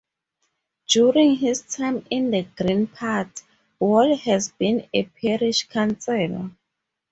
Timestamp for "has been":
4.17-4.87